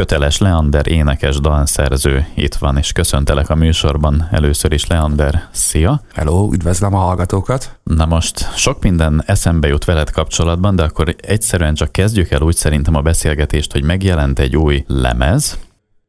[0.00, 4.28] Köteles Leander énekes dalszerző itt van, és köszöntelek a műsorban.
[4.30, 6.02] Először is Leander, szia!
[6.14, 7.78] Hello, üdvözlöm a hallgatókat!
[7.82, 12.56] Na most sok minden eszembe jut veled kapcsolatban, de akkor egyszerűen csak kezdjük el úgy
[12.56, 15.58] szerintem a beszélgetést, hogy megjelent egy új lemez,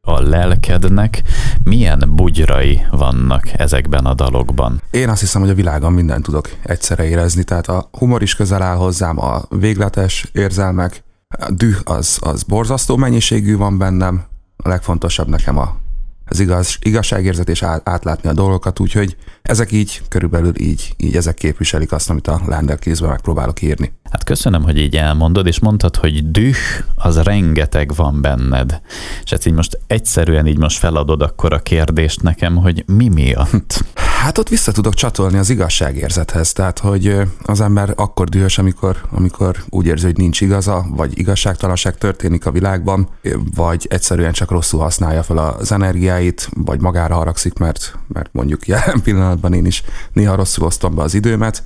[0.00, 1.22] a lelkednek
[1.64, 4.82] milyen bugyrai vannak ezekben a dalokban?
[4.90, 8.62] Én azt hiszem, hogy a világon mindent tudok egyszerre érezni, tehát a humor is közel
[8.62, 11.02] áll hozzám, a végletes érzelmek,
[11.38, 14.22] a düh az, az borzasztó mennyiségű van bennem,
[14.56, 15.76] a legfontosabb nekem a,
[16.26, 21.92] az igaz, igazságérzet és átlátni a dolgokat, úgyhogy ezek így, körülbelül így, így ezek képviselik
[21.92, 23.92] azt, amit a Lander kézben megpróbálok írni.
[24.10, 26.56] Hát köszönöm, hogy így elmondod, és mondtad, hogy düh,
[26.94, 28.80] az rengeteg van benned.
[29.24, 33.84] És ezt így most egyszerűen így most feladod akkor a kérdést nekem, hogy mi miatt?
[34.22, 39.56] Hát ott vissza tudok csatolni az igazságérzethez, tehát hogy az ember akkor dühös, amikor, amikor
[39.68, 43.08] úgy érzi, hogy nincs igaza, vagy igazságtalanság történik a világban,
[43.54, 49.02] vagy egyszerűen csak rosszul használja fel az energiáit, vagy magára haragszik, mert, mert mondjuk jelen
[49.04, 49.82] pillanatban én is
[50.12, 51.62] néha rosszul osztom be az időmet,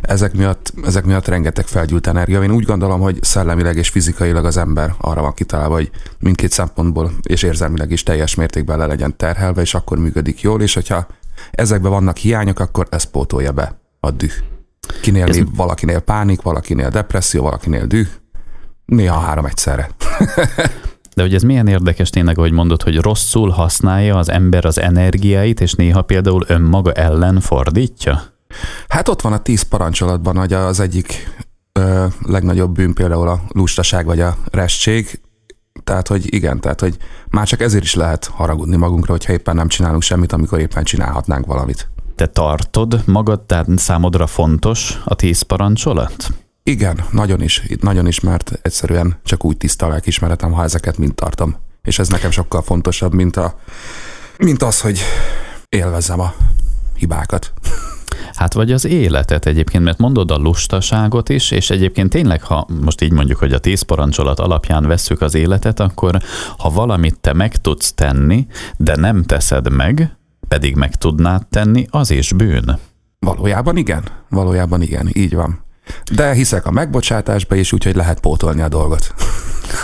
[0.00, 2.42] ezek miatt, ezek miatt rengeteg felgyűlt energia.
[2.42, 7.12] Én úgy gondolom, hogy szellemileg és fizikailag az ember arra van kitalálva, hogy mindkét szempontból
[7.22, 11.06] és érzelmileg is teljes mértékben le legyen terhelve, és akkor működik jól, és hogyha
[11.50, 14.32] ezekben vannak hiányok, akkor ez pótolja be a düh.
[15.00, 15.38] Kinél ez...
[15.56, 18.08] valakinél pánik, valakinél depresszió, valakinél düh,
[18.84, 19.90] néha három egyszerre.
[21.14, 25.60] De hogy ez milyen érdekes tényleg, hogy mondod, hogy rosszul használja az ember az energiáit,
[25.60, 28.22] és néha például önmaga ellen fordítja?
[28.88, 31.34] Hát ott van a tíz parancsolatban, hogy az egyik
[31.72, 35.20] ö, legnagyobb bűn például a lustaság vagy a restség,
[35.84, 36.96] tehát, hogy igen, tehát, hogy
[37.30, 41.46] már csak ezért is lehet haragudni magunkra, hogyha éppen nem csinálunk semmit, amikor éppen csinálhatnánk
[41.46, 41.88] valamit.
[42.16, 46.28] Te tartod magad, tehát számodra fontos a tíz parancsolat?
[46.62, 51.14] Igen, nagyon is, nagyon is, mert egyszerűen csak úgy tiszta a lelkismeretem, ha ezeket mind
[51.14, 51.56] tartom.
[51.82, 53.58] És ez nekem sokkal fontosabb, mint, a,
[54.38, 55.02] mint az, hogy
[55.68, 56.34] élvezzem a
[56.96, 57.52] hibákat.
[58.34, 63.02] Hát vagy az életet egyébként, mert mondod a lustaságot is, és egyébként tényleg, ha most
[63.02, 66.18] így mondjuk, hogy a tíz parancsolat alapján vesszük az életet, akkor
[66.58, 68.46] ha valamit te meg tudsz tenni,
[68.76, 70.16] de nem teszed meg,
[70.48, 72.78] pedig meg tudnád tenni, az is bűn.
[73.18, 75.64] Valójában igen, valójában igen, így van.
[76.12, 79.14] De hiszek a megbocsátásba is, úgyhogy lehet pótolni a dolgot.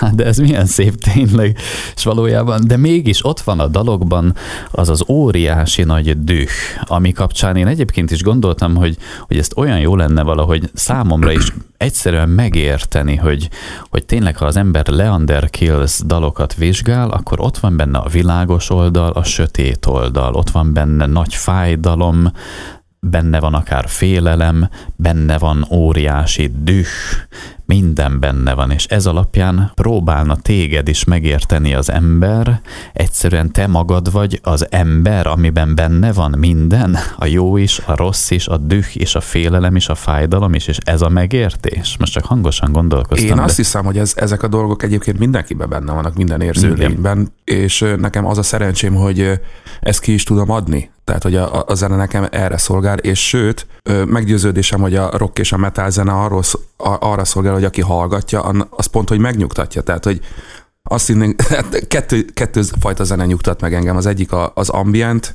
[0.01, 1.57] Hát de ez milyen szép tényleg,
[1.97, 4.35] és valójában, de mégis ott van a dalokban
[4.71, 6.49] az az óriási nagy düh,
[6.83, 11.53] ami kapcsán én egyébként is gondoltam, hogy, hogy ezt olyan jó lenne valahogy számomra is
[11.77, 13.49] egyszerűen megérteni, hogy,
[13.91, 18.71] hogy tényleg ha az ember Leander Kills dalokat vizsgál, akkor ott van benne a világos
[18.71, 22.33] oldal, a sötét oldal, ott van benne nagy fájdalom,
[23.01, 26.87] benne van akár félelem, benne van óriási düh,
[27.67, 32.61] minden benne van, és ez alapján próbálna téged is megérteni az ember,
[32.93, 38.31] egyszerűen te magad vagy az ember, amiben benne van minden, a jó is, a rossz
[38.31, 41.97] is, a düh is, a félelem is, a fájdalom is, és ez a megértés.
[41.99, 43.29] Most csak hangosan gondolkoztam.
[43.29, 43.43] Én de...
[43.43, 48.27] azt hiszem, hogy ez, ezek a dolgok egyébként mindenkiben benne vannak, minden érzőlényben, és nekem
[48.27, 49.41] az a szerencsém, hogy
[49.81, 50.91] ezt ki is tudom adni.
[51.09, 53.67] Tehát, hogy a, a zene nekem erre szolgál, és sőt,
[54.07, 56.43] meggyőződésem, hogy a rock és a metal zene arról,
[56.77, 59.83] arra szolgál, hogy aki hallgatja, az pont, hogy megnyugtatja.
[59.83, 60.21] Tehát, hogy
[60.83, 63.97] azt hinném, hát kettő, kettő fajta zene nyugtat meg engem.
[63.97, 65.35] Az egyik a, az ambient,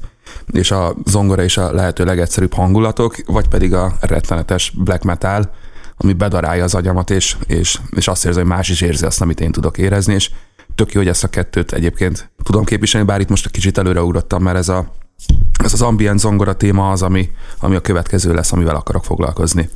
[0.51, 5.53] és a zongora és a lehető legegyszerűbb hangulatok, vagy pedig a rettenetes black metal,
[5.97, 9.39] ami bedarálja az agyamat, és, és, és azt érzi, hogy más is érzi azt, amit
[9.39, 10.29] én tudok érezni, és
[10.75, 14.43] tök jó, hogy ezt a kettőt egyébként tudom képviselni, bár itt most egy kicsit előreugrottam,
[14.43, 14.91] mert ez, a,
[15.63, 17.29] ez az ambient zongora téma az, ami,
[17.59, 19.69] ami a következő lesz, amivel akarok foglalkozni.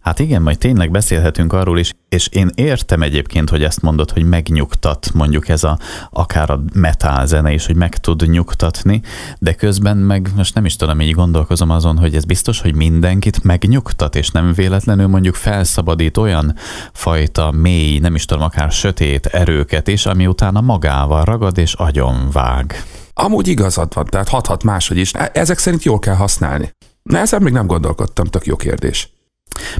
[0.00, 4.24] Hát igen, majd tényleg beszélhetünk arról is, és én értem egyébként, hogy ezt mondod, hogy
[4.24, 5.78] megnyugtat mondjuk ez a,
[6.10, 9.02] akár a metal zene is, hogy meg tud nyugtatni,
[9.38, 13.42] de közben meg most nem is tudom, így gondolkozom azon, hogy ez biztos, hogy mindenkit
[13.42, 16.54] megnyugtat, és nem véletlenül mondjuk felszabadít olyan
[16.92, 22.30] fajta mély, nem is tudom, akár sötét erőket is, ami utána magával ragad és agyon
[22.32, 22.84] vág.
[23.20, 25.12] Amúgy igazad van, tehát hathat máshogy is.
[25.12, 26.70] Ezek szerint jól kell használni.
[27.02, 29.12] Na, ezen még nem gondolkodtam, tök jó kérdés.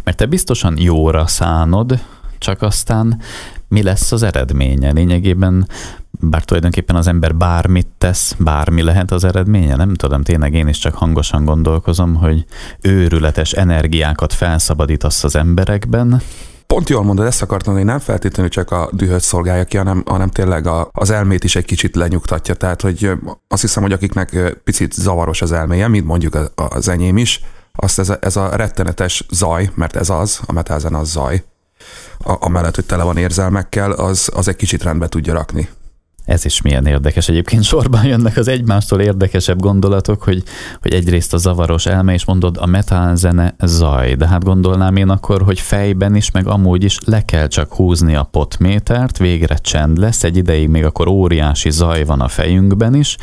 [0.04, 1.98] Mert te biztosan jóra szánod,
[2.38, 3.20] csak aztán
[3.68, 4.92] mi lesz az eredménye?
[4.92, 5.68] Lényegében,
[6.10, 10.78] bár tulajdonképpen az ember bármit tesz, bármi lehet az eredménye, nem tudom, tényleg én is
[10.78, 12.44] csak hangosan gondolkozom, hogy
[12.80, 16.22] őrületes energiákat felszabadítasz az emberekben,
[16.74, 20.28] Pont jól mondod, ezt akartam, hogy nem feltétlenül csak a dühöt szolgálja ki, hanem, hanem
[20.28, 22.54] tényleg a, az elmét is egy kicsit lenyugtatja.
[22.54, 23.10] Tehát, hogy
[23.48, 27.40] azt hiszem, hogy akiknek picit zavaros az elméje, mint mondjuk az enyém is,
[27.72, 31.44] azt ez a, ez a rettenetes zaj, mert ez az, a metázen az zaj,
[32.18, 35.68] a, amellett, hogy tele van érzelmekkel, az, az egy kicsit rendbe tudja rakni.
[36.28, 37.28] Ez is milyen érdekes.
[37.28, 40.42] Egyébként sorban jönnek az egymástól érdekesebb gondolatok, hogy,
[40.80, 44.14] hogy egyrészt a zavaros elme, és mondod, a metálzene zaj.
[44.14, 48.14] De hát gondolnám én akkor, hogy fejben is, meg amúgy is le kell csak húzni
[48.14, 53.16] a potmétert, végre csend lesz, egy ideig még akkor óriási zaj van a fejünkben is,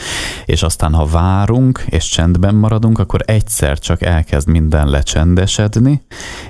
[0.46, 6.02] és aztán ha várunk, és csendben maradunk, akkor egyszer csak elkezd minden lecsendesedni,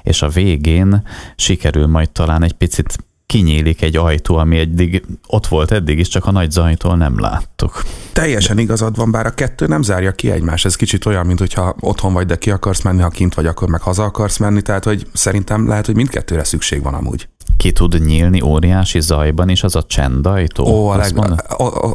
[0.03, 1.03] és a végén
[1.35, 6.25] sikerül majd talán egy picit kinyílik egy ajtó, ami eddig ott volt eddig is, csak
[6.25, 7.83] a nagy zajtól nem láttuk.
[8.13, 10.66] Teljesen igazad van, bár a kettő nem zárja ki egymást.
[10.66, 13.69] Ez kicsit olyan, mint hogyha otthon vagy, de ki akarsz menni, ha kint vagy, akkor
[13.69, 14.62] meg haza akarsz menni.
[14.62, 17.27] Tehát, hogy szerintem lehet, hogy mindkettőre szükség van amúgy.
[17.57, 20.65] Ki tud nyílni óriási zajban is az a csendajtó?
[20.65, 21.39] Ó, a leg,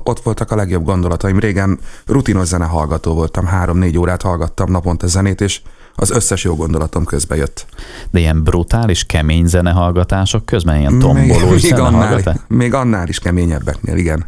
[0.04, 1.38] ott voltak a legjobb gondolataim.
[1.38, 5.60] Régen rutinos zene hallgató voltam, három-négy órát hallgattam naponta zenét, és
[5.94, 7.66] az összes jó gondolatom közbe jött.
[8.10, 13.96] De ilyen brutális, kemény zenehallgatások közben, ilyen tombolós még, még, annál, még annál is keményebbeknél,
[13.96, 14.26] igen.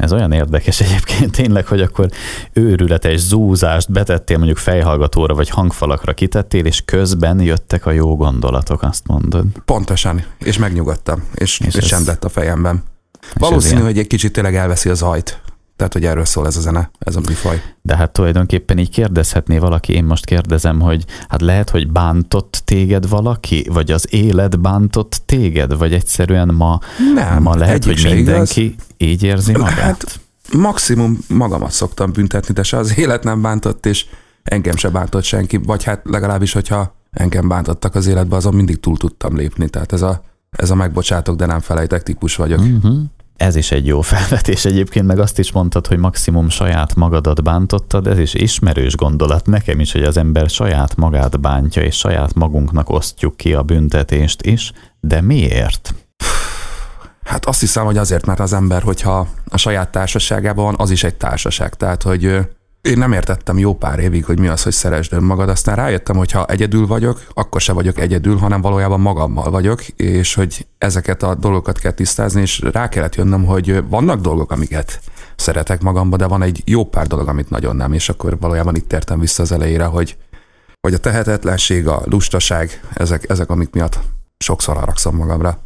[0.00, 2.08] Ez olyan érdekes egyébként tényleg, hogy akkor
[2.52, 9.06] őrületes zúzást betettél mondjuk fejhallgatóra vagy hangfalakra kitettél, és közben jöttek a jó gondolatok, azt
[9.06, 9.44] mondod.
[9.64, 12.06] Pontosan, és megnyugodtam, és, és, és ez...
[12.06, 12.82] lett a fejemben.
[13.34, 15.40] Valószínű, hogy egy kicsit tényleg elveszi az ajt.
[15.76, 17.62] Tehát, hogy erről szól ez a zene, ez a műfaj.
[17.82, 23.08] De hát tulajdonképpen így kérdezhetné valaki, én most kérdezem, hogy hát lehet, hogy bántott téged
[23.08, 26.78] valaki, vagy az élet bántott téged, vagy egyszerűen ma,
[27.14, 28.86] Nem, ma lehet, hogy mindenki igaz.
[29.00, 29.76] Így érzi magát?
[29.78, 30.20] Hát
[30.52, 34.06] maximum magamat szoktam büntetni, de se az élet nem bántott, és
[34.42, 38.96] engem se bántott senki, vagy hát legalábbis, hogyha engem bántottak az életbe, azon mindig túl
[38.96, 39.68] tudtam lépni.
[39.68, 42.60] Tehát ez a, ez a megbocsátok, de nem felejtek típus vagyok.
[42.60, 42.98] Uh-huh.
[43.36, 48.06] Ez is egy jó felvetés egyébként, meg azt is mondtad, hogy maximum saját magadat bántottad,
[48.06, 52.90] ez is ismerős gondolat nekem is, hogy az ember saját magát bántja, és saját magunknak
[52.90, 55.94] osztjuk ki a büntetést is, de miért?
[57.30, 61.04] Hát azt hiszem, hogy azért, mert az ember, hogyha a saját társaságában van, az is
[61.04, 61.74] egy társaság.
[61.74, 62.22] Tehát, hogy
[62.80, 65.48] én nem értettem jó pár évig, hogy mi az, hogy szeresd önmagad.
[65.48, 70.34] Aztán rájöttem, hogy ha egyedül vagyok, akkor se vagyok egyedül, hanem valójában magammal vagyok, és
[70.34, 75.00] hogy ezeket a dolgokat kell tisztázni, és rá kellett jönnöm, hogy vannak dolgok, amiket
[75.36, 78.92] szeretek magamba, de van egy jó pár dolog, amit nagyon nem, és akkor valójában itt
[78.92, 80.16] értem vissza az elejére, hogy,
[80.80, 83.98] hogy a tehetetlenség, a lustaság, ezek, ezek amik miatt
[84.38, 85.58] sokszor haragszom magamra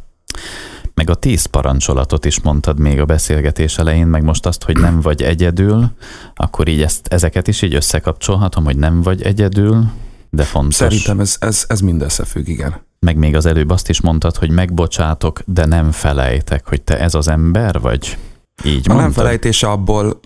[0.95, 5.01] meg a tíz parancsolatot is mondtad még a beszélgetés elején, meg most azt, hogy nem
[5.01, 5.91] vagy egyedül,
[6.35, 9.85] akkor így ezt, ezeket is így összekapcsolhatom, hogy nem vagy egyedül,
[10.29, 10.75] de fontos.
[10.75, 12.75] Szerintem ez, ez, ez mind összefügg, igen.
[12.99, 17.15] Meg még az előbb azt is mondtad, hogy megbocsátok, de nem felejtek, hogy te ez
[17.15, 18.17] az ember vagy?
[18.63, 18.97] Így a mondtad?
[18.97, 20.19] nem felejtése abból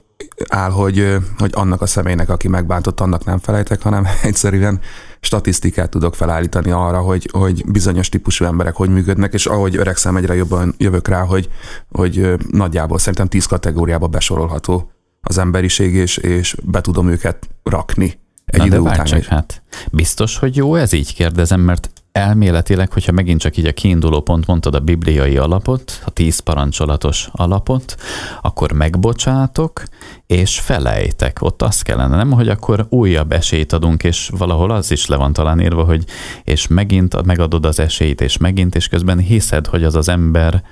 [0.48, 4.80] áll, hogy, hogy annak a személynek, aki megbántott, annak nem felejtek, hanem egyszerűen
[5.20, 10.36] statisztikát tudok felállítani arra, hogy, hogy bizonyos típusú emberek hogy működnek, és ahogy öregszem, egyre
[10.36, 11.50] jobban jövök rá, hogy,
[11.90, 18.60] hogy nagyjából szerintem tíz kategóriába besorolható az emberiség, és, és be tudom őket rakni egy
[18.60, 19.06] Na idő de után.
[19.06, 19.62] Csak, hát
[19.92, 24.46] biztos, hogy jó ez így kérdezem, mert elméletileg, hogyha megint csak így a kiinduló pont
[24.46, 27.96] mondtad a bibliai alapot, a tíz parancsolatos alapot,
[28.42, 29.84] akkor megbocsátok,
[30.28, 31.38] és felejtek.
[31.42, 35.34] Ott az kellene, nem, hogy akkor újabb esélyt adunk, és valahol az is le van
[35.34, 36.06] talán írva, hogy
[36.44, 40.64] és megint megadod az esélyt, és megint, és közben hiszed, hogy az az ember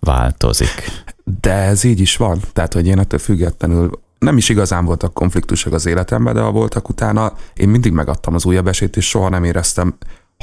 [0.00, 0.90] változik.
[1.40, 2.40] De ez így is van.
[2.52, 6.88] Tehát, hogy én ettől függetlenül nem is igazán voltak konfliktusok az életemben, de ha voltak
[6.88, 9.94] utána, én mindig megadtam az újabb esélyt, és soha nem éreztem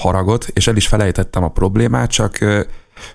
[0.01, 2.37] haragot, és el is felejtettem a problémát, csak,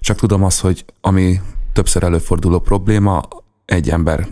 [0.01, 1.41] csak tudom azt, hogy ami
[1.73, 3.23] többször előforduló probléma
[3.65, 4.27] egy ember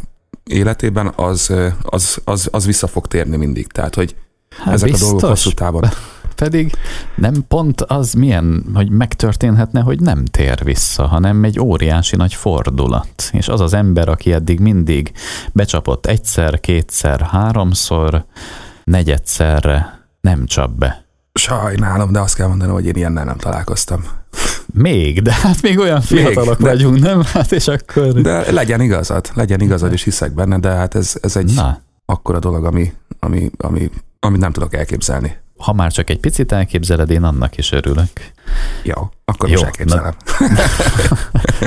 [0.45, 1.52] életében, az,
[1.83, 3.67] az, az, az vissza fog térni mindig.
[3.67, 4.17] Tehát, hogy
[4.50, 5.09] hát ezek biztos.
[5.09, 5.85] a dolgok hosszú távon.
[6.35, 6.73] Pedig
[7.17, 13.31] nem pont az milyen, hogy megtörténhetne, hogy nem tér vissza, hanem egy óriási nagy fordulat.
[13.33, 15.12] És az az ember, aki eddig mindig
[15.52, 18.25] becsapott egyszer, kétszer, háromszor,
[18.85, 21.07] negyedszerre nem csap be
[21.38, 24.04] Sajnálom, de azt kell mondani, hogy én ilyennel nem találkoztam.
[24.66, 27.23] Még, de hát még olyan fiatalok még, vagyunk, nem?
[27.23, 28.12] Hát és akkor...
[28.12, 31.80] De legyen igazad, legyen igazad, és hiszek benne, de hát ez, ez egy Na.
[32.07, 33.90] akkora dolog, ami, ami, ami,
[34.21, 35.37] amit nem tudok elképzelni.
[35.57, 38.11] Ha már csak egy picit elképzeled, én annak is örülök.
[38.83, 40.14] Jó, akkor Jó, is elképzelem.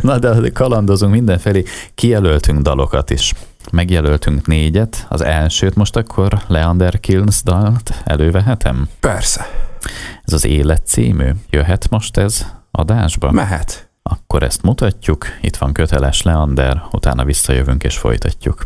[0.02, 1.64] Na, na de kalandozunk mindenfelé.
[1.96, 3.34] Kijelöltünk dalokat is.
[3.72, 5.06] Megjelöltünk négyet.
[5.10, 8.90] Az elsőt most akkor Leander Kilns dalt elővehetem?
[9.00, 9.46] Persze.
[10.24, 11.30] Ez az Élet című.
[11.50, 13.32] Jöhet most ez adásba?
[13.32, 13.90] Mehet.
[14.04, 15.26] Akkor ezt mutatjuk.
[15.42, 18.66] Itt van köteles Leander, utána visszajövünk és folytatjuk.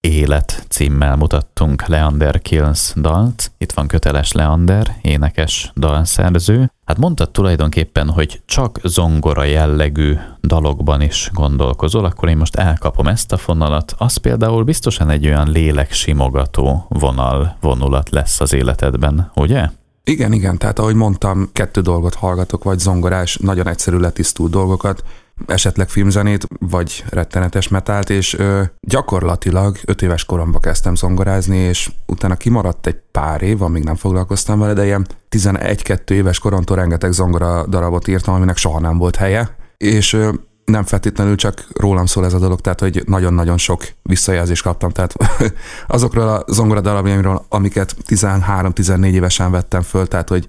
[0.00, 3.52] Élet címmel mutattunk Leander Kills dalt.
[3.58, 6.70] Itt van köteles Leander, énekes dalszerző.
[6.84, 13.32] Hát mondtad tulajdonképpen, hogy csak zongora jellegű dalokban is gondolkozol, akkor én most elkapom ezt
[13.32, 13.94] a fonalat.
[13.98, 19.68] Az például biztosan egy olyan lélek simogató vonal, vonulat lesz az életedben, ugye?
[20.04, 25.04] Igen, igen, tehát ahogy mondtam, kettő dolgot hallgatok, vagy zongorás, nagyon egyszerű letisztult dolgokat,
[25.46, 32.36] esetleg filmzenét, vagy rettenetes metált, és ö, gyakorlatilag öt éves koromban kezdtem zongorázni, és utána
[32.36, 37.66] kimaradt egy pár év, amíg nem foglalkoztam vele, de ilyen 11-2 éves koromtól rengeteg zongora
[37.66, 40.32] darabot írtam, aminek soha nem volt helye, és ö,
[40.64, 45.14] nem feltétlenül csak rólam szól ez a dolog, tehát hogy nagyon-nagyon sok visszajelzést kaptam, tehát
[45.86, 50.48] azokról a zongora darabjaimról, amiket 13-14 évesen vettem föl, tehát hogy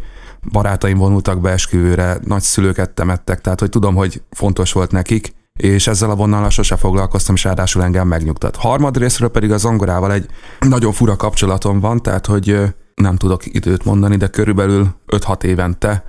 [0.51, 6.09] barátaim vonultak be esküvőre, szülőket temettek, tehát hogy tudom, hogy fontos volt nekik, és ezzel
[6.09, 8.55] a vonallal sose foglalkoztam, és ráadásul engem megnyugtat.
[8.55, 10.25] Harmad részről pedig a zongorával egy
[10.59, 12.61] nagyon fura kapcsolatom van, tehát hogy
[12.95, 16.03] nem tudok időt mondani, de körülbelül 5-6 évente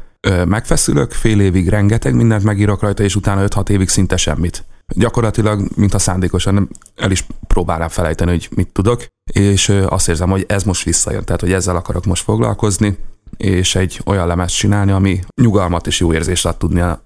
[0.44, 4.64] megfeszülök, fél évig rengeteg mindent megírok rajta, és utána 5-6 évig szinte semmit.
[4.94, 10.44] Gyakorlatilag, mint a szándékosan el is próbálám felejteni, hogy mit tudok, és azt érzem, hogy
[10.48, 12.98] ez most visszajön, tehát hogy ezzel akarok most foglalkozni,
[13.36, 17.02] és egy olyan lemez csinálni, ami nyugalmat és jó érzést ad tudni a,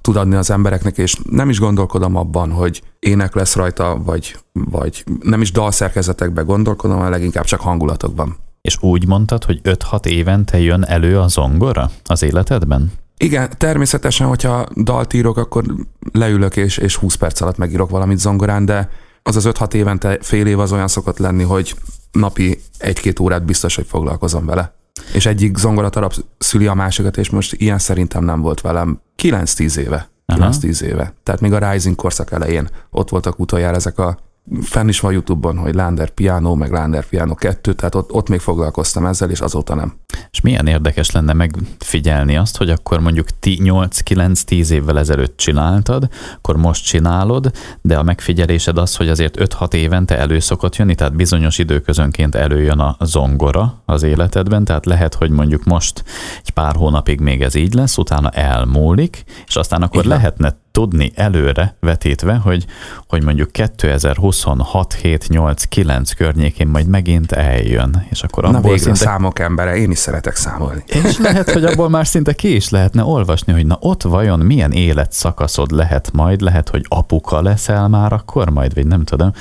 [0.00, 5.04] tud adni az embereknek, és nem is gondolkodom abban, hogy ének lesz rajta, vagy, vagy
[5.20, 8.36] nem is dalszerkezetekbe gondolkodom, hanem leginkább csak hangulatokban.
[8.60, 12.92] És úgy mondtad, hogy 5-6 évente jön elő a zongora az életedben?
[13.16, 15.64] Igen, természetesen, hogyha dalt írok, akkor
[16.12, 18.90] leülök és, és 20 perc alatt megírok valamit zongorán, de
[19.22, 21.74] az az 5-6 évente fél év az olyan szokott lenni, hogy
[22.12, 24.74] napi egy-két órát biztos, hogy foglalkozom vele.
[25.12, 30.08] És egyik zongoratarab szüli a másikat, és most ilyen szerintem nem volt velem 9-10 éve.
[30.26, 31.14] 9-10 éve.
[31.22, 34.18] Tehát még a Rising korszak elején ott voltak utoljára ezek a
[34.60, 38.40] fenn is van YouTube-on, hogy Lander Piano, meg Lander Piano 2, tehát ott, ott még
[38.40, 39.94] foglalkoztam ezzel, és azóta nem.
[40.30, 46.84] És milyen érdekes lenne megfigyelni azt, hogy akkor mondjuk 8-9-10 évvel ezelőtt csináltad, akkor most
[46.84, 47.50] csinálod,
[47.82, 52.78] de a megfigyelésed az, hogy azért 5-6 évente elő szokott jönni, tehát bizonyos időközönként előjön
[52.78, 56.04] a zongora az életedben, tehát lehet, hogy mondjuk most
[56.44, 60.16] egy pár hónapig még ez így lesz, utána elmúlik, és aztán akkor Igen.
[60.16, 62.66] lehetne tudni előre vetítve, hogy,
[63.08, 68.06] hogy mondjuk 2026, 7, 8, 9 környékén majd megint eljön.
[68.10, 68.98] És akkor abból Na végre szinte...
[68.98, 70.84] számok embere, én is szeretek számolni.
[70.86, 74.72] És lehet, hogy abból már szinte ki is lehetne olvasni, hogy na ott vajon milyen
[74.72, 79.32] életszakaszod lehet majd, lehet, hogy apuka leszel már akkor majd, vagy nem tudom.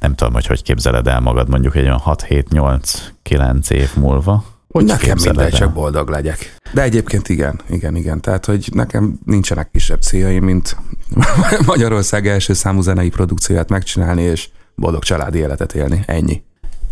[0.00, 3.90] Nem tudom, hogy hogy képzeled el magad mondjuk egy olyan 6, 7, 8, 9 év
[3.96, 4.44] múlva.
[4.68, 6.60] Hogy nekem mindegy, csak boldog legyek.
[6.72, 8.20] De egyébként igen, igen, igen.
[8.20, 10.76] Tehát, hogy nekem nincsenek kisebb céljaim, mint
[11.66, 16.02] Magyarország első számú zenei produkcióját megcsinálni, és boldog családi életet élni.
[16.06, 16.42] Ennyi.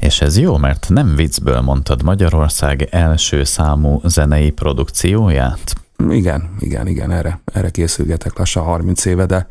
[0.00, 5.74] És ez jó, mert nem viccből mondtad Magyarország első számú zenei produkcióját?
[6.08, 9.46] Igen, igen, igen, erre, erre készülgetek lassan 30 éve, de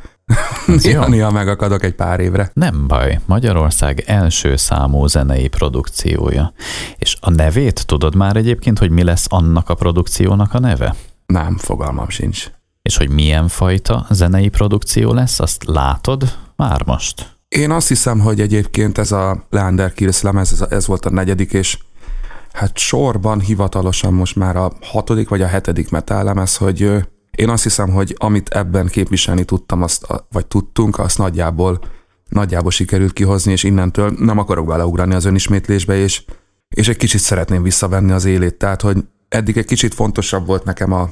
[0.84, 2.52] néha, néha megakadok egy pár évre.
[2.54, 6.54] Nem baj, Magyarország első számú zenei produkciója.
[6.98, 10.96] És a nevét tudod már egyébként, hogy mi lesz annak a produkciónak a neve?
[11.26, 12.52] Nem, fogalmam sincs.
[12.82, 17.38] És hogy milyen fajta zenei produkció lesz, azt látod már most?
[17.48, 21.54] Én azt hiszem, hogy egyébként ez a Leander Kills lemez, ez, ez volt a negyedik,
[21.54, 21.78] és
[22.52, 27.08] hát sorban hivatalosan most már a hatodik vagy a hetedik metal lemez, hogy
[27.40, 31.80] én azt hiszem, hogy amit ebben képviselni tudtam, azt, vagy tudtunk, azt nagyjából,
[32.30, 36.24] nagyjából sikerült kihozni, és innentől nem akarok beleugrani az önismétlésbe, és,
[36.76, 38.56] és egy kicsit szeretném visszavenni az élét.
[38.56, 38.98] Tehát, hogy
[39.30, 41.10] eddig egy kicsit fontosabb volt nekem a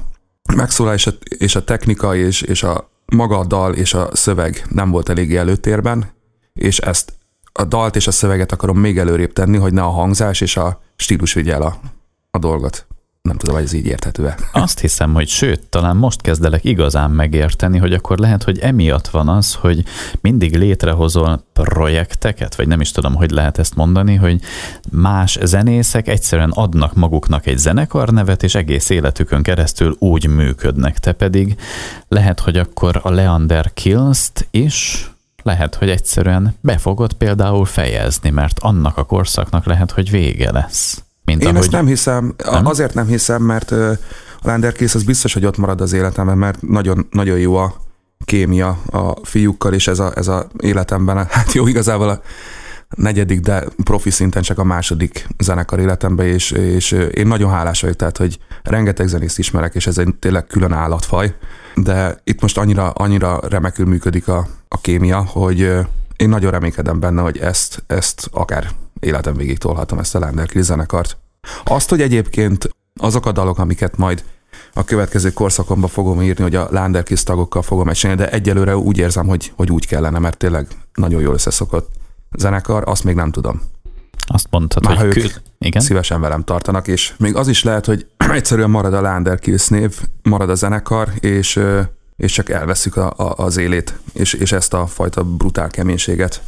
[0.55, 5.10] megszólás és a technika, és, és a maga a dal és a szöveg nem volt
[5.10, 6.12] eléggé előtérben,
[6.53, 7.13] és ezt
[7.51, 10.81] a dalt és a szöveget akarom még előrébb tenni, hogy ne a hangzás és a
[10.96, 11.79] stílus vigyel a,
[12.31, 12.88] a dolgot.
[13.27, 14.38] Nem tudom, hogy ez így érthető-e.
[14.51, 19.29] Azt hiszem, hogy sőt, talán most kezdelek igazán megérteni, hogy akkor lehet, hogy emiatt van
[19.29, 19.84] az, hogy
[20.22, 24.39] mindig létrehozol projekteket, vagy nem is tudom, hogy lehet ezt mondani, hogy
[24.91, 31.00] más zenészek egyszerűen adnak maguknak egy zenekarnevet, és egész életükön keresztül úgy működnek.
[31.00, 31.55] Te pedig
[32.07, 35.10] lehet, hogy akkor a Leander Kills-t is
[35.43, 41.01] lehet, hogy egyszerűen be fogod például fejezni, mert annak a korszaknak lehet, hogy vége lesz.
[41.27, 41.62] Mint Én ahogy...
[41.62, 42.65] ezt nem hiszem, nem?
[42.65, 43.98] azért nem hiszem, mert a
[44.41, 47.74] Landerkész az biztos, hogy ott marad az életemben, mert nagyon, nagyon jó a
[48.25, 52.22] kémia a fiúkkal, és ez a, ez a életemben, hát jó, igazából a
[52.96, 57.96] negyedik, de profi szinten csak a második zenekar életemben, és, és én nagyon hálás vagyok,
[57.96, 61.36] tehát, hogy rengeteg zenészt ismerek, és ez egy tényleg külön állatfaj,
[61.75, 65.60] de itt most annyira, annyira remekül működik a, a kémia, hogy
[66.17, 68.67] én nagyon reménykedem benne, hogy ezt, ezt akár
[69.07, 71.17] életem végig tolhatom ezt a Lander zenekart.
[71.63, 74.23] Azt, hogy egyébként azok a dalok, amiket majd
[74.73, 79.27] a következő korszakomban fogom írni, hogy a Landerkis tagokkal fogom csinálni, de egyelőre úgy érzem,
[79.27, 81.89] hogy, hogy úgy kellene, mert tényleg nagyon jól összeszokott
[82.37, 83.61] zenekar, azt még nem tudom.
[84.27, 85.29] Azt mondtad, Már hogy ők kül...
[85.59, 85.81] Igen?
[85.81, 90.49] szívesen velem tartanak, és még az is lehet, hogy egyszerűen marad a Landerkis név, marad
[90.49, 91.59] a zenekar, és,
[92.15, 96.41] és csak elveszük a, a, az élét, és, és ezt a fajta brutál keménységet,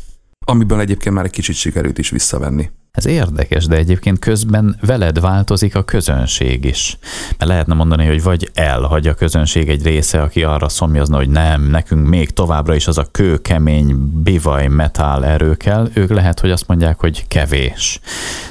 [0.49, 2.69] amiből egyébként már egy kicsit sikerült is visszavenni.
[2.91, 6.97] Ez érdekes, de egyébként közben veled változik a közönség is.
[7.37, 11.61] Mert lehetne mondani, hogy vagy elhagy a közönség egy része, aki arra szomjazna, hogy nem,
[11.61, 16.67] nekünk még továbbra is az a kőkemény bivaj metal erő kell, ők lehet, hogy azt
[16.67, 17.99] mondják, hogy kevés.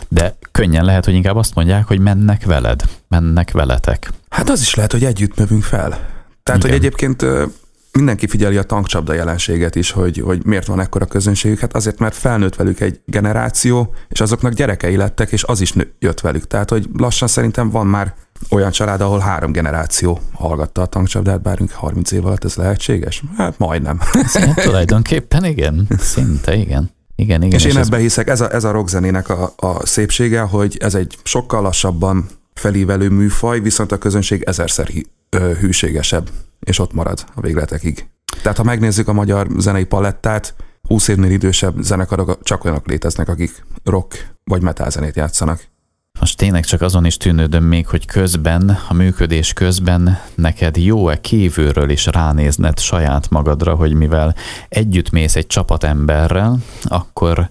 [0.08, 4.12] De könnyen lehet, hogy inkább azt mondják, hogy mennek veled, mennek veletek.
[4.28, 5.88] Hát az is lehet, hogy együtt növünk fel.
[6.42, 6.76] Tehát, Igen.
[6.76, 7.24] hogy egyébként
[7.92, 11.59] mindenki figyeli a tankcsapda jelenséget is, hogy, hogy miért van ekkora közönségük.
[11.59, 15.92] Hát azért, mert felnőtt velük egy generáció, és azoknak gyerekei lettek, és az is nő,
[15.99, 16.47] jött velük.
[16.47, 18.14] Tehát, hogy lassan szerintem van már
[18.50, 23.23] olyan család, ahol három generáció hallgatta a tankcsapdát, bárunk 30 év alatt ez lehetséges?
[23.37, 23.99] Hát majdnem.
[24.00, 26.90] Hát, tulajdonképpen igen, szinte igen.
[27.16, 27.59] Igen, igen.
[27.59, 30.95] és én ez ebben hiszek, ez a, ez a rockzenének a, a szépsége, hogy ez
[30.95, 34.88] egy sokkal lassabban felívelő műfaj, viszont a közönség ezerszer
[35.61, 36.28] hűségesebb,
[36.60, 38.08] és ott marad a végletekig.
[38.42, 40.54] Tehát ha megnézzük a magyar zenei palettát,
[40.88, 45.68] 20 évnél idősebb zenekarok csak olyanok léteznek, akik rock vagy metal zenét játszanak.
[46.20, 51.90] Most tényleg csak azon is tűnődöm még, hogy közben, a működés közben neked jó-e kívülről
[51.90, 54.34] is ránézned saját magadra, hogy mivel
[54.68, 57.50] együtt mész egy csapatemberrel, akkor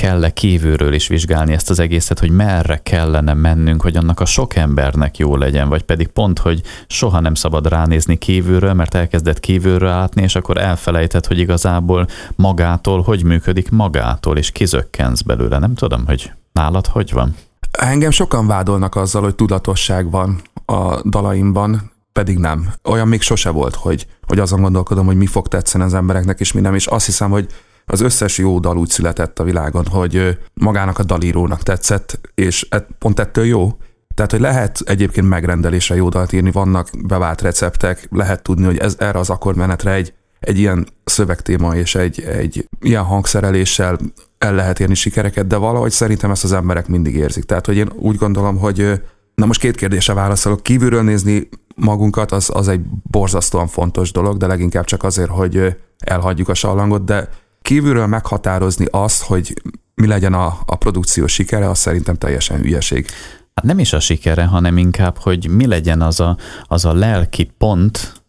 [0.00, 4.56] kell-e kívülről is vizsgálni ezt az egészet, hogy merre kellene mennünk, hogy annak a sok
[4.56, 9.88] embernek jó legyen, vagy pedig pont, hogy soha nem szabad ránézni kívülről, mert elkezdett kívülről
[9.88, 15.58] látni, és akkor elfelejtett, hogy igazából magától hogy működik magától, és kizökkensz belőle.
[15.58, 17.36] Nem tudom, hogy nálad hogy van?
[17.70, 22.72] Engem sokan vádolnak azzal, hogy tudatosság van a dalaimban, pedig nem.
[22.84, 26.52] Olyan még sose volt, hogy, hogy azon gondolkodom, hogy mi fog tetszeni az embereknek, és
[26.52, 27.46] mi nem, és azt hiszem, hogy
[27.86, 32.68] az összes jó dal úgy született a világon, hogy magának a dalírónak tetszett, és
[32.98, 33.72] pont ettől jó.
[34.14, 38.96] Tehát, hogy lehet egyébként megrendelésre jó dalt írni, vannak bevált receptek, lehet tudni, hogy ez
[38.98, 43.98] erre az akkordmenetre egy, egy ilyen szövegtéma és egy, egy ilyen hangszereléssel
[44.38, 47.44] el lehet érni sikereket, de valahogy szerintem ezt az emberek mindig érzik.
[47.44, 49.00] Tehát, hogy én úgy gondolom, hogy
[49.34, 50.62] na most két kérdésre válaszolok.
[50.62, 56.48] Kívülről nézni magunkat, az, az egy borzasztóan fontos dolog, de leginkább csak azért, hogy elhagyjuk
[56.48, 57.28] a sallangot, de
[57.64, 59.62] kívülről meghatározni azt, hogy
[59.94, 63.06] mi legyen a, a produkció sikere, az szerintem teljesen hülyeség.
[63.54, 67.50] Hát nem is a sikere, hanem inkább, hogy mi legyen az a, az a lelki
[67.58, 68.22] pont,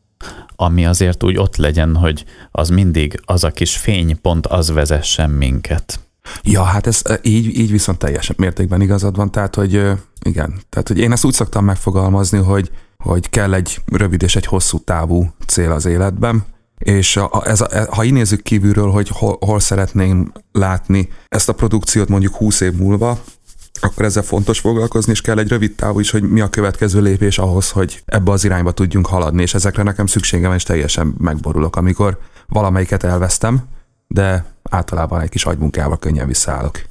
[0.56, 6.00] ami azért úgy ott legyen, hogy az mindig az a kis fénypont, az vezessen minket.
[6.44, 9.74] Ja, hát ez e, így, így viszont teljes mértékben igazad van, tehát hogy
[10.22, 14.46] igen, tehát hogy én ezt úgy szoktam megfogalmazni, hogy, hogy kell egy rövid és egy
[14.46, 16.46] hosszú távú cél az életben,
[16.78, 21.50] és a, ez a, e- ha így nézzük kívülről, hogy hol, hol szeretném látni ezt
[21.50, 23.20] a produkciót mondjuk 20 év múlva,
[23.80, 27.38] akkor ezzel fontos foglalkozni, és kell egy rövid távú is, hogy mi a következő lépés
[27.38, 32.18] ahhoz, hogy ebbe az irányba tudjunk haladni, és ezekre nekem szükségem és teljesen megborulok, amikor
[32.48, 33.62] valamelyiket elvesztem,
[34.08, 36.82] de általában egy kis agymunkával könnyen visszaállok.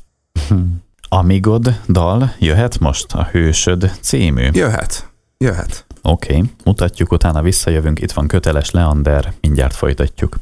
[1.08, 4.48] Amigod dal jöhet most a Hősöd című.
[4.52, 5.83] Jöhet, jöhet.
[6.06, 10.36] Oké, okay, mutatjuk, utána visszajövünk, itt van köteles Leander, mindjárt folytatjuk.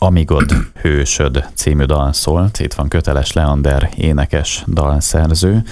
[0.00, 0.52] Amigod
[0.82, 5.64] Hősöd című dal szólt, itt van köteles Leander, énekes dalszerző.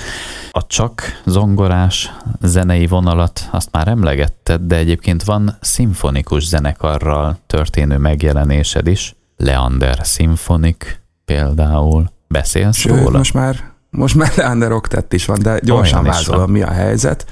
[0.51, 8.87] A csak zongorás zenei vonalat azt már emlegetted, de egyébként van szimfonikus zenekarral történő megjelenésed
[8.87, 9.15] is.
[9.37, 12.11] Leander Symphonic például.
[12.29, 13.19] Beszélsz Sőt, róla?
[13.19, 17.27] most már, most már Leander Octet is van, de gyorsan vázolom, mi a helyzet.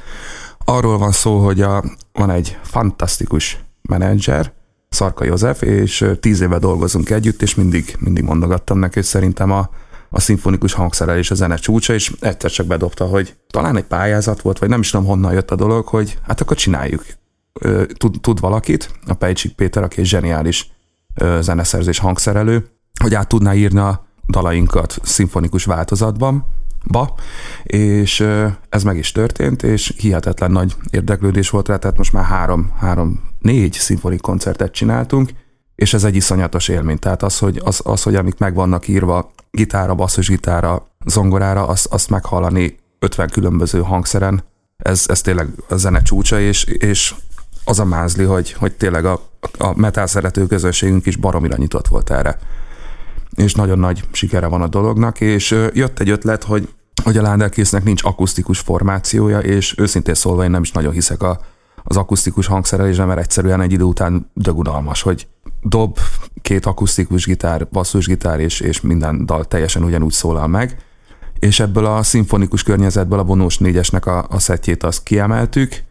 [0.64, 4.52] Arról van szó, hogy a, van egy fantasztikus menedzser,
[4.88, 9.68] Szarka József, és tíz éve dolgozunk együtt, és mindig, mindig mondogattam neki, hogy szerintem a,
[10.10, 14.58] a szimfonikus hangszerelés a zene csúcsa, és egyszer csak bedobta, hogy talán egy pályázat volt,
[14.58, 17.04] vagy nem is tudom honnan jött a dolog, hogy hát akkor csináljuk.
[17.96, 20.70] Tud, tud valakit, a Pejcsik Péter, aki egy zseniális
[21.40, 22.66] zeneszerzés hangszerelő,
[23.00, 26.46] hogy át tudná írni a dalainkat szimfonikus változatban,
[26.84, 27.14] ba,
[27.62, 28.26] és
[28.68, 33.22] ez meg is történt, és hihetetlen nagy érdeklődés volt rá, tehát most már három, három,
[33.38, 35.30] négy szimfonik koncertet csináltunk,
[35.74, 36.98] és ez egy iszonyatos élmény.
[36.98, 42.10] Tehát az, hogy, az, az, hogy amik meg vannak írva gitára, basszusgitára, zongorára, azt, azt
[42.10, 44.44] meghallani 50 különböző hangszeren,
[44.76, 47.14] ez, ez tényleg a zene csúcsa, és, és
[47.64, 49.20] az a mázli, hogy, hogy tényleg a,
[49.58, 52.38] a metal szerető közönségünk is baromira nyitott volt erre
[53.34, 56.68] és nagyon nagy sikere van a dolognak, és jött egy ötlet, hogy
[57.02, 61.40] hogy a Landelkésznek nincs akusztikus formációja, és őszintén szólva én nem is nagyon hiszek a,
[61.82, 65.26] az akusztikus hangszerelésre, mert egyszerűen egy idő után dögunalmas, hogy
[65.62, 65.98] dob,
[66.42, 70.76] két akusztikus gitár, basszusgitár, és, és minden dal teljesen ugyanúgy szólal meg.
[71.38, 75.84] És ebből a szimfonikus környezetből a vonós négyesnek a, a szettjét azt kiemeltük,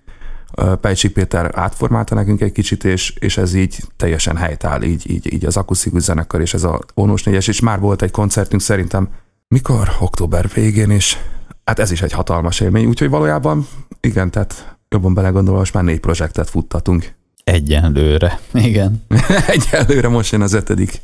[0.82, 5.46] Pejcsik Péter átformálta nekünk egy kicsit, és, és ez így teljesen helytáll, így, így, így
[5.46, 9.10] az akusztikus zenekar és ez a vonós négyes, és már volt egy koncertünk szerintem,
[9.48, 9.92] mikor?
[10.00, 11.18] Október végén, és
[11.64, 13.68] hát ez is egy hatalmas élmény, úgyhogy valójában
[14.02, 17.14] igen, tehát jobban belegondolva, most már négy projektet futtatunk.
[17.44, 19.06] Egyenlőre, igen.
[19.48, 21.02] Egyenlőre most jön az ötödik.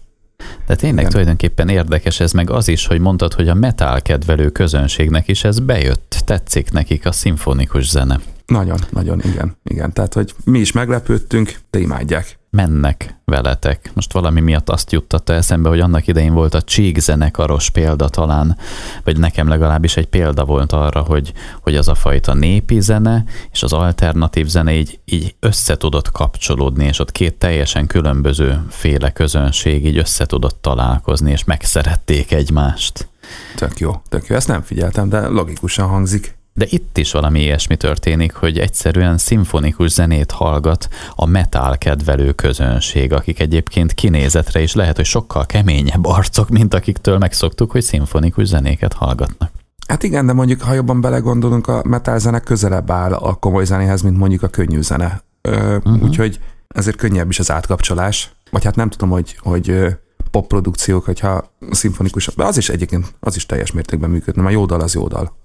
[0.67, 1.09] De tényleg Igen.
[1.09, 5.59] tulajdonképpen érdekes ez meg az is, hogy mondtad, hogy a metal kedvelő közönségnek is ez
[5.59, 8.19] bejött, tetszik nekik a szimfonikus zene.
[8.49, 9.93] Nagyon, nagyon, igen, igen.
[9.93, 13.91] Tehát, hogy mi is meglepődtünk, de imádják mennek veletek.
[13.93, 18.57] Most valami miatt azt juttatta eszembe, hogy annak idején volt a Csík zenekaros példa talán,
[19.03, 23.63] vagy nekem legalábbis egy példa volt arra, hogy, hogy az a fajta népi zene és
[23.63, 29.85] az alternatív zene így, így össze tudott kapcsolódni, és ott két teljesen különböző féle közönség
[29.85, 33.09] így össze tudott találkozni, és megszerették egymást.
[33.55, 34.35] Tök jó, tök jó.
[34.35, 36.38] Ezt nem figyeltem, de logikusan hangzik.
[36.53, 43.13] De itt is valami ilyesmi történik, hogy egyszerűen szimfonikus zenét hallgat a metal kedvelő közönség,
[43.13, 48.93] akik egyébként kinézetre is lehet, hogy sokkal keményebb arcok, mint akiktől megszoktuk, hogy szimfonikus zenéket
[48.93, 49.51] hallgatnak.
[49.88, 54.01] Hát igen, de mondjuk, ha jobban belegondolunk, a metal zene közelebb áll a komoly zenéhez,
[54.01, 55.21] mint mondjuk a könnyű zene.
[55.41, 56.03] Ö, uh-huh.
[56.03, 58.31] Úgyhogy ezért könnyebb is az átkapcsolás.
[58.51, 59.85] Vagy hát nem tudom, hogy, hogy
[60.31, 64.81] popprodukciók, hogyha szimfonikus, de az is egyébként, az is teljes mértékben működne, mert jó dal
[64.81, 65.38] az jó dal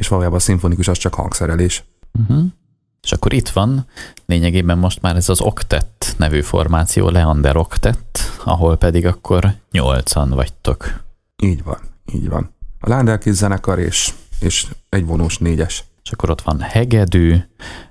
[0.00, 1.84] és valójában a szimfonikus az csak hangszerelés.
[2.20, 2.44] Uh-huh.
[3.02, 3.86] És akkor itt van
[4.26, 11.04] lényegében most már ez az Octet nevű formáció, Leander Octet, ahol pedig akkor nyolcan vagytok.
[11.42, 11.78] Így van,
[12.12, 12.50] így van.
[12.80, 15.84] A Landerkis zenekar és, és egy vonós négyes.
[16.02, 17.36] És akkor ott van hegedű,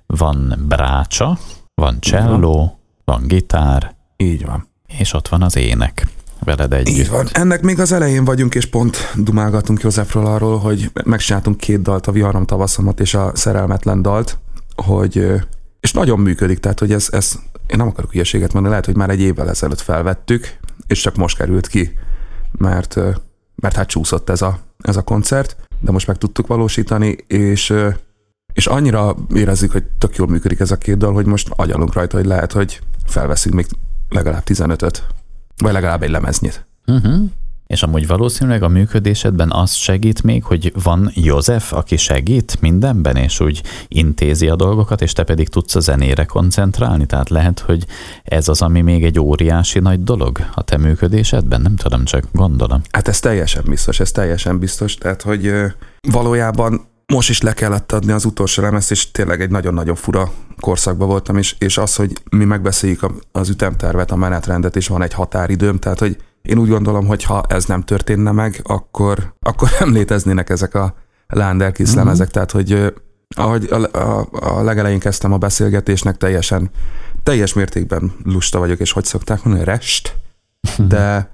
[0.06, 1.38] van brácsa,
[1.74, 3.96] van cselló, van gitár.
[4.18, 4.68] Így van.
[4.88, 6.08] És ott van az ének
[6.44, 6.98] veled együtt.
[6.98, 7.28] Így van.
[7.32, 12.12] Ennek még az elején vagyunk, és pont dumálgatunk Józsefről arról, hogy megcsináltunk két dalt, a
[12.12, 14.40] Viharom tavaszomat és a Szerelmetlen dalt,
[14.76, 15.32] hogy
[15.80, 19.10] és nagyon működik, tehát hogy ez, ez én nem akarok hülyeséget mondani, lehet, hogy már
[19.10, 21.94] egy évvel ezelőtt felvettük, és csak most került ki,
[22.58, 22.96] mert,
[23.56, 27.74] mert hát csúszott ez a, ez a koncert, de most meg tudtuk valósítani, és,
[28.54, 32.18] és annyira érezzük, hogy tök jól működik ez a két dal, hogy most agyalunk rajta,
[32.18, 33.66] hogy lehet, hogy felveszünk még
[34.10, 35.04] legalább 15-öt
[35.60, 36.66] vagy legalább egy lemeznyit.
[36.88, 37.30] Uh-huh.
[37.68, 43.40] És amúgy valószínűleg a működésedben az segít még, hogy van József, aki segít mindenben, és
[43.40, 47.06] úgy intézi a dolgokat, és te pedig tudsz a zenére koncentrálni.
[47.06, 47.86] Tehát lehet, hogy
[48.24, 51.62] ez az, ami még egy óriási nagy dolog a te működésedben?
[51.62, 52.82] Nem tudom, csak gondolom.
[52.92, 54.96] Hát ez teljesen biztos, ez teljesen biztos.
[54.96, 55.52] Tehát, hogy
[56.02, 61.08] valójában most is le kellett adni az utolsó lemezt, és tényleg egy nagyon-nagyon fura korszakban
[61.08, 65.80] voltam, és, és az, hogy mi megbeszéljük az ütemtervet, a menetrendet, és van egy határidőm,
[65.80, 70.50] tehát hogy én úgy gondolom, hogy ha ez nem történne meg, akkor, akkor nem léteznének
[70.50, 70.96] ezek a
[71.28, 71.98] Landerkis mm-hmm.
[71.98, 72.94] lemezek, tehát hogy
[73.36, 76.70] ahogy a, a, a legelején kezdtem a beszélgetésnek, teljesen,
[77.24, 80.16] teljes mértékben lusta vagyok, és hogy szokták mondani, rest,
[80.88, 81.32] de,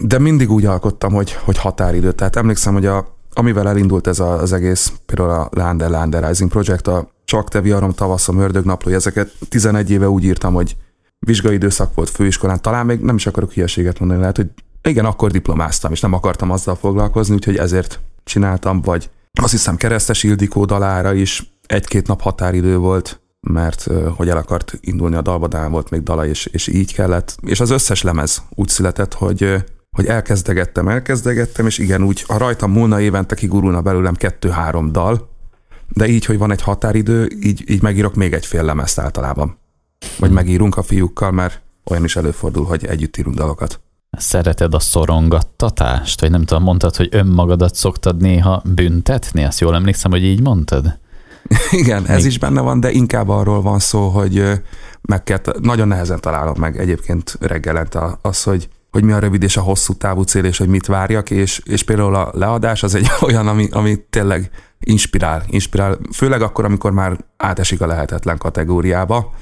[0.00, 2.12] de mindig úgy alkottam, hogy, hogy határidő.
[2.12, 6.86] Tehát emlékszem, hogy a, amivel elindult ez az egész, például a Lander Lander Rising Project,
[6.86, 10.76] a Csak te viharom, tavaszom, ördögnapló, ezeket 11 éve úgy írtam, hogy
[11.18, 14.48] vizsgai időszak volt főiskolán, talán még nem is akarok hülyeséget mondani, lehet, hogy
[14.82, 20.22] igen, akkor diplomáztam, és nem akartam azzal foglalkozni, úgyhogy ezért csináltam, vagy azt hiszem Keresztes
[20.22, 25.90] Ildikó dalára is egy-két nap határidő volt, mert hogy el akart indulni a dalba, volt
[25.90, 27.36] még dala, és, és így kellett.
[27.40, 29.64] És az összes lemez úgy született, hogy
[29.96, 35.30] hogy elkezdegettem, elkezdegettem, és igen, úgy, ha rajtam múlna évente kigurulna belőlem kettő-három dal,
[35.88, 39.58] de így, hogy van egy határidő, így, így megírok még egy fél lemezt általában.
[40.18, 40.38] Vagy hmm.
[40.38, 43.80] megírunk a fiúkkal, mert olyan is előfordul, hogy együtt írunk dalokat.
[44.10, 46.20] Szereted a szorongattatást?
[46.20, 49.44] Vagy nem tudom, mondtad, hogy önmagadat szoktad néha büntetni?
[49.44, 50.98] Azt jól emlékszem, hogy így mondtad?
[51.70, 52.26] Igen, ez Még...
[52.26, 54.44] is benne van, de inkább arról van szó, hogy
[55.00, 59.56] meg kell, nagyon nehezen találom meg egyébként reggelente az, hogy hogy mi a rövid és
[59.56, 63.06] a hosszú távú cél, és hogy mit várjak, és, és például a leadás az egy
[63.26, 64.50] olyan, ami, ami tényleg
[64.80, 69.32] inspirál, inspirál, főleg akkor, amikor már átesik a lehetetlen kategóriába,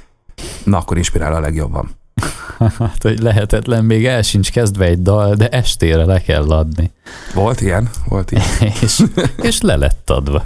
[0.64, 1.90] na akkor inspirál a legjobban.
[2.78, 6.90] Hát, hogy lehetetlen, még el sincs kezdve egy dal, de estére le kell adni.
[7.34, 7.90] Volt ilyen?
[8.08, 8.44] Volt ilyen.
[8.82, 9.02] és,
[9.36, 10.44] és le lett adva.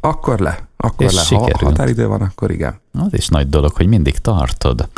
[0.00, 0.68] Akkor le.
[0.76, 1.22] Akkor És le.
[1.22, 1.56] sikerült.
[1.56, 2.80] Ha határidő van, akkor igen.
[2.92, 4.88] Az is nagy dolog, hogy mindig tartod.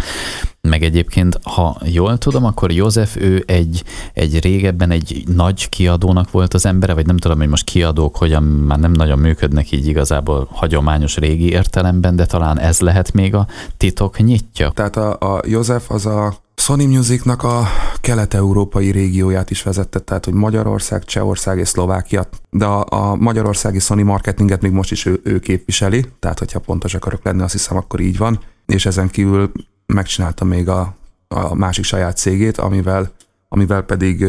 [0.60, 6.54] Meg egyébként, ha jól tudom, akkor József ő egy, egy régebben egy nagy kiadónak volt
[6.54, 10.48] az embere, vagy nem tudom, hogy most kiadók hogyan már nem nagyon működnek így igazából
[10.50, 14.70] hagyományos régi értelemben, de talán ez lehet még a titok nyitja.
[14.70, 17.66] Tehát a, a József az a Sony Musicnak a
[18.01, 24.05] kelet-európai régióját is vezette, tehát hogy Magyarország, Csehország és Szlovákia, de a, a magyarországi Sony
[24.05, 28.01] marketinget még most is ő, ő képviseli, tehát hogyha pontos akarok lenni, azt hiszem akkor
[28.01, 29.53] így van, és ezen kívül
[29.87, 30.94] megcsinálta még a,
[31.29, 33.12] a másik saját cégét, amivel,
[33.48, 34.27] amivel pedig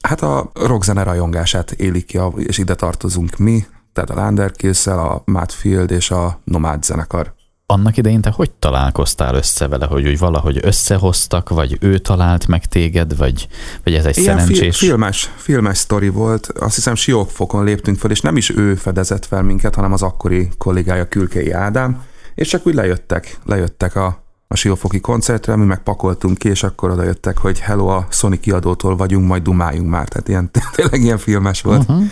[0.00, 5.64] hát a rockzene rajongását élik ki, és ide tartozunk mi, tehát a Landerkiss, a Matt
[5.86, 7.35] és a Nomad zenekar.
[7.68, 12.64] Annak idején te hogy találkoztál össze vele, hogy úgy valahogy összehoztak, vagy ő talált meg
[12.66, 13.48] téged, vagy,
[13.84, 14.78] vagy ez egy Ilyen fi- szerencsés...
[14.78, 16.46] filmes, filmes sztori volt.
[16.46, 20.48] Azt hiszem Siókfokon léptünk fel, és nem is ő fedezett fel minket, hanem az akkori
[20.58, 22.02] kollégája Külkei Ádám,
[22.34, 26.90] és csak úgy lejöttek, lejöttek a, a Siófoki koncertre, mi meg pakoltunk ki, és akkor
[26.90, 30.08] oda jöttek, hogy hello, a Sony kiadótól vagyunk, majd dumáljunk már.
[30.08, 31.80] Tehát ilyen, tényleg ilyen filmes volt.
[31.88, 32.04] Uh-huh.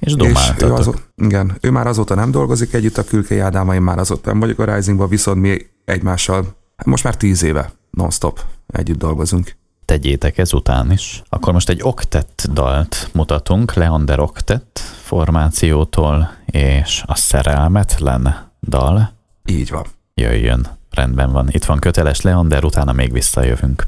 [0.00, 0.78] És És ő, domáltatok.
[0.78, 4.40] azó, igen, ő már azóta nem dolgozik együtt a Külkei Ádámmal, én már azóta nem
[4.40, 9.56] vagyok a Risingban, viszont mi egymással most már tíz éve non-stop együtt dolgozunk.
[9.84, 11.22] tegyétek ezután is.
[11.28, 19.12] Akkor most egy oktett dalt mutatunk, Leander oktett formációtól, és a szerelmetlen dal
[19.44, 19.86] Így van.
[20.14, 20.66] jöjjön.
[20.90, 21.48] Rendben van.
[21.50, 23.86] Itt van köteles Leander, utána még visszajövünk.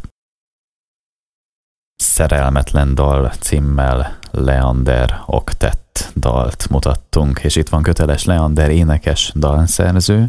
[2.12, 10.29] Szerelmetlen dal címmel Leander oktett dalt mutattunk, és itt van köteles Leander énekes dalszerző.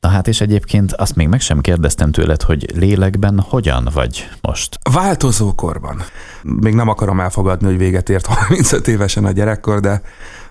[0.00, 4.78] Na hát és egyébként azt még meg sem kérdeztem tőled, hogy lélekben hogyan vagy most?
[4.92, 6.02] Változó korban.
[6.42, 10.02] Még nem akarom elfogadni, hogy véget ért 35 évesen a gyerekkor, de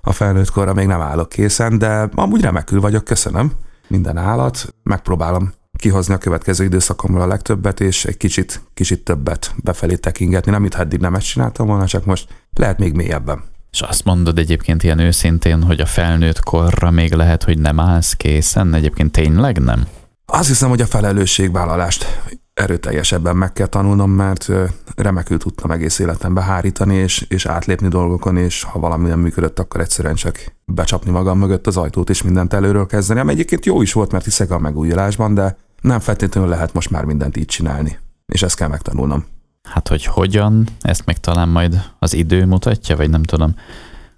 [0.01, 3.51] a felnőtt korra még nem állok készen, de amúgy remekül vagyok, köszönöm.
[3.87, 9.95] Minden állat, megpróbálom kihozni a következő időszakomból a legtöbbet, és egy kicsit, kicsit többet befelé
[9.95, 10.51] tekingetni.
[10.51, 13.43] Nem, itt eddig nem ezt csináltam volna, csak most lehet még mélyebben.
[13.71, 18.13] És azt mondod egyébként ilyen őszintén, hogy a felnőtt korra még lehet, hogy nem állsz
[18.13, 18.73] készen?
[18.73, 19.87] Egyébként tényleg nem?
[20.25, 22.21] Azt hiszem, hogy a felelősségvállalást
[22.53, 24.51] erőteljesebben meg kell tanulnom, mert
[24.95, 29.81] remekül tudtam egész életembe hárítani, és, és átlépni dolgokon, és ha valami nem működött, akkor
[29.81, 33.19] egyszerűen csak becsapni magam mögött az ajtót, és mindent előről kezdeni.
[33.19, 37.03] Ami egyébként jó is volt, mert hiszek a megújulásban, de nem feltétlenül lehet most már
[37.03, 37.97] mindent így csinálni.
[38.25, 39.25] És ezt kell megtanulnom.
[39.63, 43.55] Hát, hogy hogyan, ezt meg talán majd az idő mutatja, vagy nem tudom.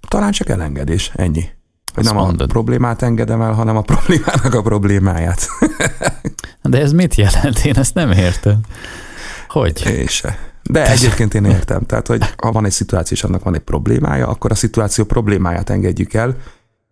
[0.08, 1.44] Talán csak elengedés, ennyi.
[1.94, 2.48] Hogy Azt nem mondod.
[2.48, 5.48] a problémát engedem el, hanem a problémának a problémáját.
[6.62, 7.58] De ez mit jelent?
[7.64, 8.60] Én ezt nem értem.
[9.48, 9.86] Hogy?
[9.86, 10.38] És se.
[10.62, 11.86] De egyébként én értem.
[11.86, 15.70] Tehát, hogy ha van egy szituáció, és annak van egy problémája, akkor a szituáció problémáját
[15.70, 16.36] engedjük el,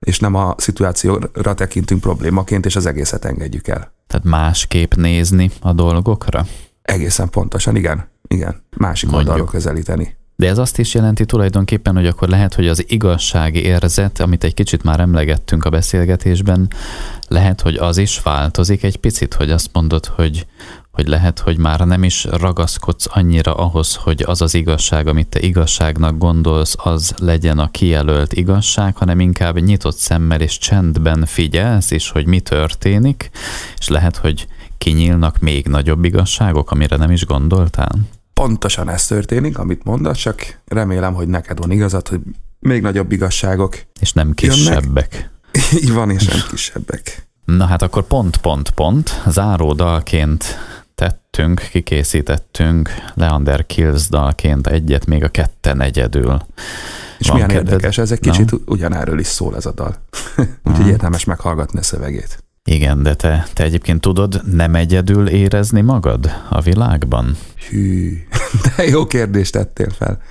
[0.00, 3.92] és nem a szituációra tekintünk problémaként, és az egészet engedjük el.
[4.06, 6.46] Tehát másképp nézni a dolgokra?
[6.82, 8.08] Egészen pontosan, igen.
[8.28, 8.62] Igen.
[8.76, 9.28] Másik Mondjuk.
[9.28, 10.16] oldalról közelíteni.
[10.36, 14.54] De ez azt is jelenti tulajdonképpen, hogy akkor lehet, hogy az igazsági érzet, amit egy
[14.54, 16.70] kicsit már emlegettünk a beszélgetésben,
[17.28, 20.46] lehet, hogy az is változik egy picit, hogy azt mondod, hogy,
[20.98, 25.40] hogy lehet, hogy már nem is ragaszkodsz annyira ahhoz, hogy az az igazság, amit te
[25.40, 32.10] igazságnak gondolsz, az legyen a kijelölt igazság, hanem inkább nyitott szemmel és csendben figyelsz is,
[32.10, 33.30] hogy mi történik,
[33.78, 34.46] és lehet, hogy
[34.78, 37.98] kinyílnak még nagyobb igazságok, amire nem is gondoltál.
[38.34, 42.20] Pontosan ez történik, amit mondasz, csak remélem, hogy neked van igazad, hogy
[42.58, 43.76] még nagyobb igazságok.
[44.00, 45.30] És nem kisebbek.
[45.82, 47.28] Így van, és nem kisebbek.
[47.44, 50.44] Na hát akkor pont, pont, pont, záró dalként
[50.98, 56.42] tettünk, kikészítettünk Leander Kills dalként egyet, még a ketten egyedül.
[57.18, 57.72] És Van milyen kedved?
[57.72, 59.94] érdekes, ez egy kicsit ugyanerről is szól ez a dal.
[60.64, 62.44] Úgyhogy érdemes meghallgatni a szövegét.
[62.64, 67.36] Igen, de te, te egyébként tudod nem egyedül érezni magad a világban?
[67.68, 68.18] Hű,
[68.76, 70.22] de jó kérdést tettél fel.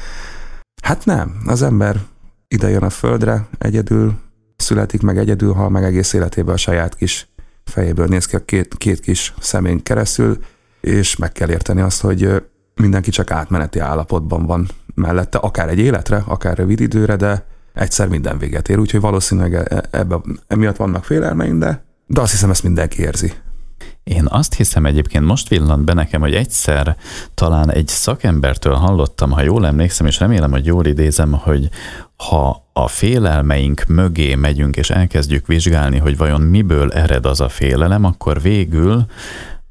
[0.81, 1.99] Hát nem, az ember
[2.47, 4.13] ide jön a földre, egyedül
[4.55, 7.27] születik meg, egyedül hal meg egész életében a saját kis
[7.63, 10.39] fejéből néz ki a két, két kis szemén keresztül,
[10.87, 12.43] és meg kell érteni azt, hogy
[12.75, 18.37] mindenki csak átmeneti állapotban van mellette, akár egy életre, akár rövid időre, de egyszer minden
[18.37, 23.01] véget ér, úgyhogy valószínűleg e- ebbe, emiatt vannak félelmeim, de, de azt hiszem, ezt mindenki
[23.01, 23.33] érzi.
[24.03, 26.95] Én azt hiszem egyébként most villant be nekem, hogy egyszer
[27.33, 31.69] talán egy szakembertől hallottam, ha jól emlékszem, és remélem, hogy jól idézem, hogy
[32.15, 38.03] ha a félelmeink mögé megyünk, és elkezdjük vizsgálni, hogy vajon miből ered az a félelem,
[38.03, 39.05] akkor végül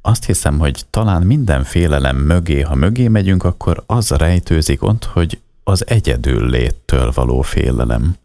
[0.06, 5.40] azt hiszem, hogy talán minden félelem mögé, ha mögé megyünk, akkor az rejtőzik ott, hogy
[5.64, 8.16] az egyedül léttől való félelem.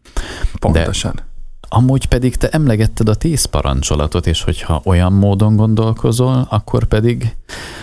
[0.58, 1.20] Pontosan.
[1.68, 7.36] Amúgy pedig te emlegetted a tíz parancsolatot, és hogyha olyan módon gondolkozol, akkor pedig,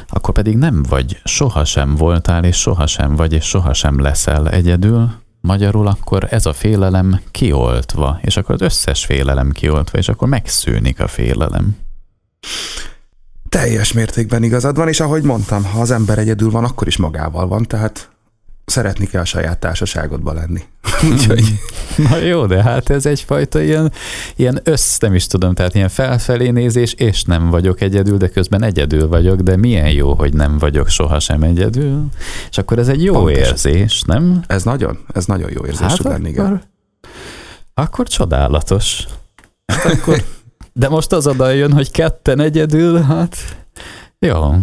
[0.07, 6.27] akkor pedig nem vagy, sohasem voltál, és sohasem vagy, és sohasem leszel egyedül, Magyarul akkor
[6.29, 11.77] ez a félelem kioltva, és akkor az összes félelem kioltva, és akkor megszűnik a félelem.
[13.49, 17.47] Teljes mértékben igazad van, és ahogy mondtam, ha az ember egyedül van, akkor is magával
[17.47, 18.09] van, tehát
[18.65, 20.61] szeretni kell a saját társaságodban lenni.
[21.11, 21.43] Úgyhogy...
[22.09, 23.91] Na jó, de hát ez egyfajta ilyen,
[24.35, 28.63] ilyen össz, nem is tudom, tehát ilyen felfelé nézés, és nem vagyok egyedül, de közben
[28.63, 32.05] egyedül vagyok, de milyen jó, hogy nem vagyok sohasem egyedül.
[32.49, 33.37] És akkor ez egy jó Pontos.
[33.37, 34.43] érzés, nem?
[34.47, 36.61] Ez nagyon, ez nagyon jó érzés hát tud lenni, igen.
[37.73, 39.07] Akkor csodálatos.
[39.65, 40.23] Hát akkor,
[40.79, 43.35] de most az oda jön, hogy ketten egyedül, hát
[44.19, 44.55] jó,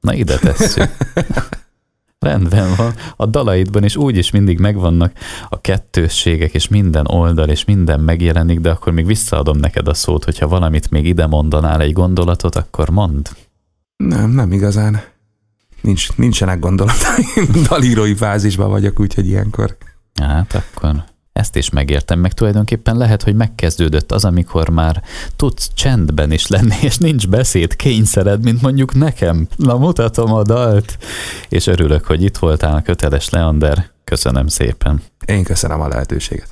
[0.00, 0.90] na ide tesszük.
[2.18, 2.94] Rendben van.
[3.16, 5.12] A dalaidban is úgy is mindig megvannak
[5.48, 10.24] a kettősségek, és minden oldal, és minden megjelenik, de akkor még visszaadom neked a szót,
[10.24, 13.28] hogyha valamit még ide mondanál, egy gondolatot, akkor mond.
[13.96, 15.02] Nem, nem igazán.
[15.80, 17.48] Nincs, nincsenek gondolataim.
[17.68, 19.76] Dalírói fázisban vagyok, úgyhogy ilyenkor.
[20.20, 25.02] Hát akkor ezt is megértem, meg tulajdonképpen lehet, hogy megkezdődött az, amikor már
[25.36, 29.48] tudsz csendben is lenni, és nincs beszéd kényszered, mint mondjuk nekem.
[29.56, 30.98] Na, mutatom a dalt.
[31.48, 33.90] És örülök, hogy itt voltál, köteles Leander.
[34.04, 35.02] Köszönöm szépen.
[35.26, 36.48] Én köszönöm a lehetőséget.